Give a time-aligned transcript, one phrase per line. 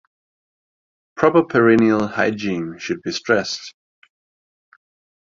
[1.15, 3.75] Proper perineal hygiene should be stressed.